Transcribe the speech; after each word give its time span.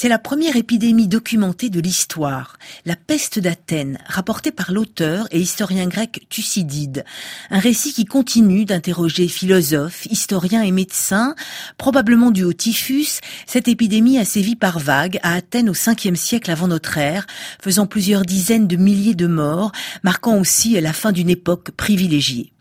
C'est 0.00 0.08
la 0.08 0.20
première 0.20 0.54
épidémie 0.54 1.08
documentée 1.08 1.70
de 1.70 1.80
l'histoire, 1.80 2.56
la 2.84 2.94
peste 2.94 3.40
d'Athènes, 3.40 3.98
rapportée 4.06 4.52
par 4.52 4.70
l'auteur 4.70 5.26
et 5.32 5.40
historien 5.40 5.88
grec 5.88 6.24
Thucydide. 6.28 7.04
Un 7.50 7.58
récit 7.58 7.92
qui 7.92 8.04
continue 8.04 8.64
d'interroger 8.64 9.26
philosophes, 9.26 10.06
historiens 10.06 10.62
et 10.62 10.70
médecins, 10.70 11.34
probablement 11.78 12.30
dû 12.30 12.44
au 12.44 12.52
typhus. 12.52 13.18
Cette 13.48 13.66
épidémie 13.66 14.20
a 14.20 14.24
sévi 14.24 14.54
par 14.54 14.78
vagues 14.78 15.18
à 15.24 15.34
Athènes 15.34 15.68
au 15.68 15.74
5e 15.74 16.14
siècle 16.14 16.52
avant 16.52 16.68
notre 16.68 16.96
ère, 16.96 17.26
faisant 17.60 17.88
plusieurs 17.88 18.22
dizaines 18.22 18.68
de 18.68 18.76
milliers 18.76 19.16
de 19.16 19.26
morts, 19.26 19.72
marquant 20.04 20.38
aussi 20.38 20.80
la 20.80 20.92
fin 20.92 21.10
d'une 21.10 21.28
époque 21.28 21.72
privilégiée. 21.72 22.52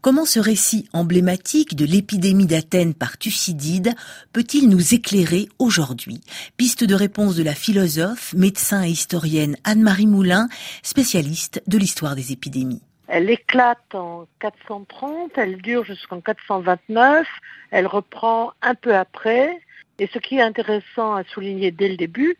Comment 0.00 0.24
ce 0.24 0.38
récit 0.38 0.88
emblématique 0.92 1.74
de 1.74 1.84
l'épidémie 1.84 2.46
d'Athènes 2.46 2.94
par 2.94 3.18
Thucydide 3.18 3.94
peut-il 4.32 4.68
nous 4.68 4.94
éclairer 4.94 5.48
aujourd'hui? 5.58 6.20
Piste 6.56 6.84
de 6.84 6.94
réponse 6.94 7.34
de 7.34 7.42
la 7.42 7.54
philosophe, 7.54 8.32
médecin 8.34 8.84
et 8.84 8.90
historienne 8.90 9.56
Anne-Marie 9.64 10.06
Moulin, 10.06 10.48
spécialiste 10.82 11.62
de 11.66 11.78
l'histoire 11.78 12.14
des 12.14 12.32
épidémies. 12.32 12.82
Elle 13.08 13.30
éclate 13.30 13.94
en 13.94 14.26
430, 14.40 15.32
elle 15.36 15.56
dure 15.62 15.84
jusqu'en 15.84 16.20
429, 16.20 17.26
elle 17.70 17.86
reprend 17.86 18.52
un 18.62 18.74
peu 18.74 18.94
après. 18.94 19.58
Et 19.98 20.08
ce 20.12 20.18
qui 20.18 20.36
est 20.36 20.42
intéressant 20.42 21.14
à 21.14 21.24
souligner 21.24 21.70
dès 21.72 21.88
le 21.88 21.96
début, 21.96 22.36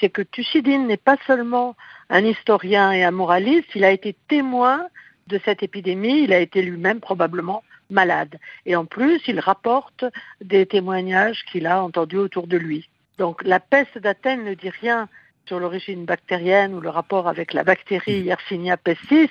c'est 0.00 0.08
que 0.08 0.22
Thucydide 0.22 0.86
n'est 0.86 0.96
pas 0.96 1.16
seulement 1.26 1.76
un 2.08 2.24
historien 2.24 2.92
et 2.92 3.04
un 3.04 3.10
moraliste, 3.10 3.68
il 3.74 3.84
a 3.84 3.90
été 3.90 4.16
témoin 4.28 4.86
de 5.28 5.40
cette 5.44 5.62
épidémie, 5.62 6.24
il 6.24 6.32
a 6.32 6.38
été 6.38 6.62
lui-même 6.62 7.00
probablement 7.00 7.62
malade. 7.90 8.38
Et 8.66 8.76
en 8.76 8.84
plus, 8.84 9.20
il 9.28 9.38
rapporte 9.38 10.04
des 10.40 10.66
témoignages 10.66 11.44
qu'il 11.50 11.66
a 11.66 11.82
entendus 11.82 12.18
autour 12.18 12.46
de 12.46 12.56
lui. 12.56 12.88
Donc 13.18 13.42
la 13.44 13.60
peste 13.60 13.98
d'Athènes 13.98 14.44
ne 14.44 14.54
dit 14.54 14.70
rien 14.70 15.08
sur 15.46 15.60
l'origine 15.60 16.04
bactérienne 16.04 16.74
ou 16.74 16.80
le 16.80 16.88
rapport 16.88 17.28
avec 17.28 17.52
la 17.52 17.64
bactérie 17.64 18.22
Yersinia 18.22 18.76
pestis. 18.76 19.30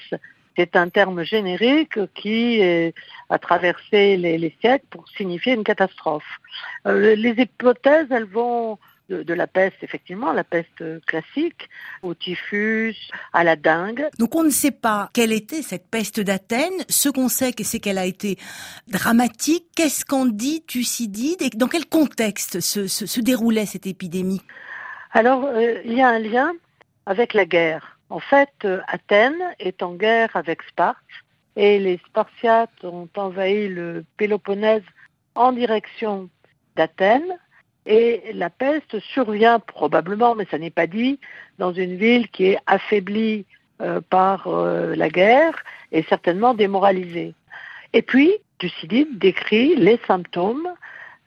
C'est 0.58 0.76
un 0.76 0.90
terme 0.90 1.24
générique 1.24 1.98
qui 2.14 2.62
a 3.30 3.40
traversé 3.40 4.18
les, 4.18 4.56
siècles 4.60 4.86
pour 4.90 5.08
signifier 5.10 5.54
une 5.54 5.64
catastrophe. 5.64 6.40
Euh, 6.86 7.16
les 7.16 7.32
hypothèses, 7.32 8.08
elles 8.12 8.26
vont 8.26 8.78
de, 9.12 9.34
la 9.34 9.48
peste, 9.48 9.78
effectivement, 9.82 10.32
la 10.32 10.44
peste 10.44 10.84
classique, 11.06 11.70
au 12.02 12.14
typhus, 12.14 12.96
à 13.34 13.44
la 13.44 13.56
dengue. 13.56 14.08
Donc 14.18 14.36
on 14.36 14.44
ne 14.44 14.50
sait 14.50 14.72
pas 14.72 15.10
quelle 15.14 15.32
était 15.32 15.62
cette 15.62 15.90
peste 15.90 16.20
d'Athènes. 16.20 16.86
Ce 16.90 17.10
qu'on 17.10 17.28
sait, 17.28 17.54
c'est 17.64 17.80
qu'elle 17.80 17.98
a 17.98 18.06
été 18.06 18.38
dramatique. 18.88 19.66
Qu'est-ce 19.76 20.06
qu'en 20.06 20.26
dit 20.26 20.64
Thucydide 20.66 21.42
et 21.42 21.50
dans 21.50 21.68
quel 21.68 21.86
contexte 21.86 22.60
se, 22.60 23.22
déroulait 23.22 23.66
cette 23.66 23.88
épidémie? 23.88 24.42
Alors, 25.12 25.46
euh, 25.46 25.82
il 25.86 25.94
y 25.94 26.02
a 26.02 26.08
un 26.08 26.20
lien 26.20 26.54
avec 27.06 27.34
la 27.34 27.46
guerre. 27.46 27.98
En 28.10 28.20
fait, 28.20 28.50
euh, 28.66 28.82
Athènes 28.88 29.42
est 29.60 29.84
en 29.84 29.94
guerre 29.94 30.30
avec 30.36 30.62
Sparte 30.64 30.98
et 31.56 31.80
les 31.80 32.00
Spartiates 32.08 32.84
ont 32.84 33.10
envahi 33.16 33.68
le 33.68 34.06
Péloponnèse 34.18 34.84
en 35.36 35.52
direction 35.52 36.30
d'Athènes 36.76 37.38
et 37.86 38.32
la 38.34 38.50
peste 38.50 39.00
survient 39.00 39.60
probablement, 39.60 40.36
mais 40.36 40.48
ça 40.52 40.58
n'est 40.58 40.70
pas 40.70 40.88
dit, 40.88 41.20
dans 41.58 41.74
une 41.74 41.96
ville 41.96 42.28
qui 42.30 42.46
est 42.46 42.60
affaiblie 42.68 43.46
euh, 43.82 44.02
par 44.02 44.48
euh, 44.48 44.96
la 44.96 45.10
guerre 45.10 45.56
et 45.92 46.04
certainement 46.04 46.54
démoralisée. 46.54 47.34
Et 47.94 48.02
puis, 48.02 48.32
Thucydide 48.60 49.18
décrit 49.18 49.76
les 49.76 50.00
symptômes 50.06 50.68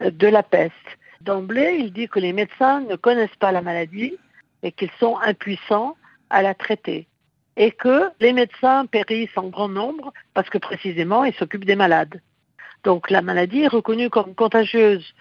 euh, 0.02 0.10
de 0.10 0.28
la 0.28 0.42
peste. 0.42 0.72
D'emblée, 1.20 1.76
il 1.80 1.92
dit 1.92 2.08
que 2.08 2.20
les 2.20 2.32
médecins 2.32 2.80
ne 2.82 2.96
connaissent 2.96 3.36
pas 3.40 3.50
la 3.50 3.62
maladie 3.62 4.14
et 4.62 4.70
qu'ils 4.70 4.90
sont 5.00 5.18
impuissants 5.18 5.96
à 6.30 6.42
la 6.42 6.54
traiter. 6.54 7.08
Et 7.56 7.70
que 7.70 8.10
les 8.20 8.32
médecins 8.32 8.86
périssent 8.86 9.36
en 9.36 9.48
grand 9.48 9.68
nombre 9.68 10.12
parce 10.34 10.50
que 10.50 10.58
précisément 10.58 11.24
ils 11.24 11.34
s'occupent 11.34 11.64
des 11.64 11.76
malades. 11.76 12.20
Donc 12.84 13.10
la 13.10 13.22
maladie 13.22 13.62
est 13.62 13.68
reconnue 13.68 14.10
comme 14.10 14.34
contagieuse 14.34 15.14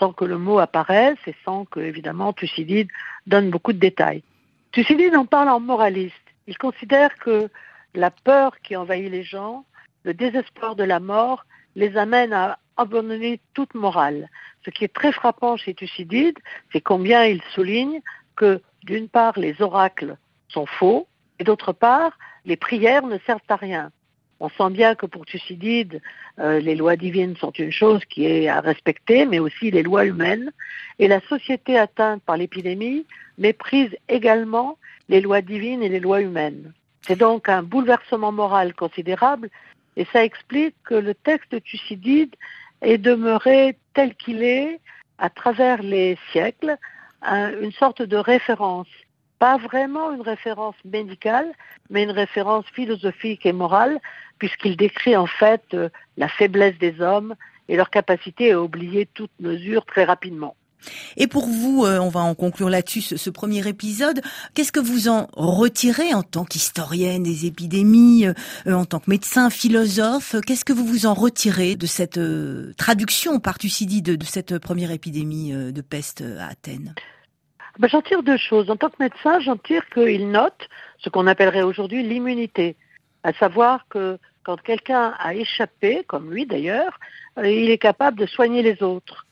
sans 0.00 0.12
que 0.12 0.24
le 0.24 0.38
mot 0.38 0.58
apparaisse 0.58 1.18
et 1.26 1.34
sans 1.44 1.66
que, 1.66 1.78
évidemment, 1.78 2.32
Thucydide 2.32 2.88
donne 3.26 3.50
beaucoup 3.50 3.72
de 3.72 3.78
détails. 3.78 4.24
Thucydide 4.72 5.14
en 5.14 5.26
parle 5.26 5.50
en 5.50 5.60
moraliste. 5.60 6.14
Il 6.48 6.58
considère 6.58 7.14
que 7.18 7.48
la 7.94 8.10
peur 8.10 8.58
qui 8.62 8.74
envahit 8.74 9.10
les 9.10 9.22
gens, 9.22 9.64
le 10.02 10.14
désespoir 10.14 10.74
de 10.74 10.84
la 10.84 10.98
mort, 10.98 11.44
les 11.76 11.96
amène 11.96 12.32
à 12.32 12.58
abandonner 12.76 13.40
toute 13.54 13.74
morale. 13.74 14.28
Ce 14.64 14.70
qui 14.70 14.84
est 14.84 14.94
très 14.94 15.12
frappant 15.12 15.56
chez 15.56 15.74
Thucydide, 15.74 16.38
c'est 16.72 16.80
combien 16.80 17.24
il 17.24 17.42
souligne 17.54 18.00
que, 18.36 18.62
d'une 18.84 19.08
part, 19.08 19.38
les 19.38 19.60
oracles 19.60 20.16
sont 20.48 20.66
faux, 20.66 21.06
et 21.38 21.44
d'autre 21.44 21.72
part, 21.72 22.18
les 22.46 22.56
prières 22.56 23.06
ne 23.06 23.18
servent 23.26 23.40
à 23.48 23.56
rien. 23.56 23.92
On 24.40 24.48
sent 24.48 24.70
bien 24.70 24.94
que 24.94 25.04
pour 25.04 25.26
Thucydide, 25.26 26.00
euh, 26.38 26.60
les 26.60 26.74
lois 26.74 26.96
divines 26.96 27.36
sont 27.36 27.50
une 27.52 27.70
chose 27.70 28.02
qui 28.06 28.24
est 28.24 28.48
à 28.48 28.60
respecter, 28.60 29.26
mais 29.26 29.38
aussi 29.38 29.70
les 29.70 29.82
lois 29.82 30.06
humaines. 30.06 30.50
Et 30.98 31.08
la 31.08 31.20
société 31.20 31.78
atteinte 31.78 32.22
par 32.22 32.38
l'épidémie 32.38 33.04
méprise 33.36 33.94
également 34.08 34.78
les 35.10 35.20
lois 35.20 35.42
divines 35.42 35.82
et 35.82 35.90
les 35.90 36.00
lois 36.00 36.22
humaines. 36.22 36.72
C'est 37.02 37.18
donc 37.18 37.50
un 37.50 37.62
bouleversement 37.62 38.32
moral 38.32 38.72
considérable, 38.74 39.50
et 39.96 40.06
ça 40.10 40.24
explique 40.24 40.74
que 40.84 40.94
le 40.94 41.14
texte 41.14 41.52
de 41.52 41.58
Thucydide 41.58 42.34
est 42.80 42.98
demeuré 42.98 43.76
tel 43.92 44.14
qu'il 44.14 44.42
est 44.42 44.80
à 45.18 45.28
travers 45.28 45.82
les 45.82 46.16
siècles, 46.32 46.78
une 47.22 47.72
sorte 47.72 48.00
de 48.00 48.16
référence 48.16 48.88
pas 49.40 49.56
vraiment 49.56 50.12
une 50.12 50.20
référence 50.20 50.76
médicale, 50.84 51.50
mais 51.88 52.04
une 52.04 52.10
référence 52.10 52.66
philosophique 52.74 53.46
et 53.46 53.54
morale, 53.54 53.98
puisqu'il 54.40 54.76
décrit 54.76 55.16
en 55.16 55.26
fait 55.26 55.62
euh, 55.74 55.88
la 56.16 56.28
faiblesse 56.28 56.76
des 56.78 57.00
hommes 57.00 57.36
et 57.68 57.76
leur 57.76 57.90
capacité 57.90 58.50
à 58.50 58.60
oublier 58.60 59.06
toute 59.14 59.30
mesure 59.38 59.86
très 59.86 60.02
rapidement. 60.02 60.56
Et 61.18 61.26
pour 61.26 61.46
vous, 61.46 61.84
euh, 61.84 61.98
on 61.98 62.08
va 62.08 62.20
en 62.20 62.34
conclure 62.34 62.70
là-dessus 62.70 63.02
ce, 63.02 63.30
premier 63.30 63.68
épisode, 63.68 64.22
qu'est-ce 64.54 64.72
que 64.72 64.80
vous 64.80 65.08
en 65.08 65.28
retirez 65.34 66.14
en 66.14 66.22
tant 66.22 66.46
qu'historienne 66.46 67.22
des 67.22 67.44
épidémies, 67.44 68.26
euh, 68.26 68.72
en 68.72 68.86
tant 68.86 68.98
que 68.98 69.10
médecin, 69.10 69.50
philosophe 69.50 70.36
Qu'est-ce 70.46 70.64
que 70.64 70.72
vous 70.72 70.86
vous 70.86 71.04
en 71.04 71.12
retirez 71.12 71.76
de 71.76 71.84
cette 71.86 72.18
traduction 72.78 73.40
par 73.40 73.58
Thucydide 73.58 74.16
de 74.16 74.24
cette 74.24 74.58
première 74.58 74.90
épidémie 74.90 75.52
de 75.52 75.82
peste 75.82 76.24
à 76.38 76.46
Athènes? 76.46 76.94
Ben, 77.78 77.88
J'en 77.88 78.00
tire 78.00 78.22
deux 78.22 78.38
choses. 78.38 78.70
En 78.70 78.76
tant 78.76 78.88
que 78.88 78.96
médecin, 79.00 79.38
j'en 79.40 79.58
tire 79.58 79.86
qu'il 79.92 80.30
note 80.30 80.68
ce 80.98 81.10
qu'on 81.10 81.26
appellerait 81.26 81.62
aujourd'hui 81.62 82.02
l'immunité, 82.02 82.76
à 83.22 83.34
savoir 83.34 83.86
que 83.90 84.18
quand 84.44 84.60
quelqu'un 84.62 85.14
a 85.18 85.34
échappé, 85.34 86.04
comme 86.06 86.32
lui 86.32 86.46
d'ailleurs, 86.46 86.98
euh, 87.38 87.48
il 87.48 87.70
est 87.70 87.78
capable 87.78 88.18
de 88.18 88.26
soigner 88.26 88.62
les 88.62 88.82
autres. 88.82 89.26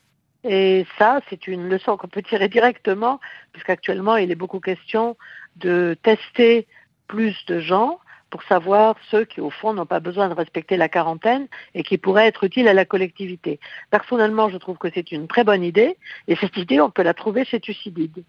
Et 0.45 0.87
ça, 0.99 1.21
c'est 1.29 1.49
une 1.49 1.69
leçon 1.69 1.97
qu'on 1.97 2.09
peut 2.09 2.23
tirer 2.23 2.49
directement, 2.49 3.21
puisqu'actuellement, 3.53 4.17
il 4.17 4.31
est 4.31 4.37
beaucoup 4.37 4.61
question 4.61 5.17
de 5.57 5.97
tester 6.03 6.67
plus 7.09 7.35
de 7.47 7.61
gens 7.61 7.99
pour 8.31 8.43
savoir 8.45 8.97
ceux 9.11 9.25
qui, 9.25 9.41
au 9.41 9.51
fond, 9.51 9.73
n'ont 9.73 9.87
pas 9.87 10.01
besoin 10.01 10.29
de 10.29 10.35
respecter 10.35 10.77
la 10.77 10.89
quarantaine 10.89 11.49
et 11.75 11.83
qui 11.83 11.99
pourraient 11.99 12.27
être 12.27 12.45
utiles 12.45 12.69
à 12.69 12.75
la 12.75 12.85
collectivité. 12.85 13.59
Personnellement, 13.91 14.51
je 14.51 14.59
trouve 14.59 14.77
que 14.77 14.89
c'est 14.93 15.13
une 15.13 15.29
très 15.29 15.45
bonne 15.45 15.65
idée, 15.65 15.97
et 16.29 16.37
cette 16.37 16.57
idée, 16.57 16.81
on 16.81 16.91
peut 16.91 17.03
la 17.03 17.15
trouver 17.15 17.45
chez 17.45 17.59
Thucydide. 17.59 18.23